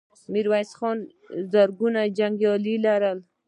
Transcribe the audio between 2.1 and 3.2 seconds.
جنګيالي لري.